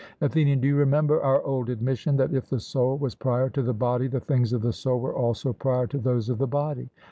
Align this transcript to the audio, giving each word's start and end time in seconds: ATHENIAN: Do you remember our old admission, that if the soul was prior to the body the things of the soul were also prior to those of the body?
ATHENIAN: 0.19 0.61
Do 0.61 0.67
you 0.67 0.77
remember 0.77 1.21
our 1.21 1.43
old 1.43 1.69
admission, 1.69 2.17
that 2.17 2.33
if 2.33 2.49
the 2.49 2.59
soul 2.59 2.97
was 2.97 3.13
prior 3.13 3.51
to 3.51 3.61
the 3.61 3.71
body 3.75 4.07
the 4.07 4.19
things 4.19 4.51
of 4.51 4.63
the 4.63 4.73
soul 4.73 4.99
were 4.99 5.13
also 5.13 5.53
prior 5.53 5.85
to 5.85 5.99
those 5.99 6.27
of 6.27 6.39
the 6.39 6.47
body? 6.47 6.89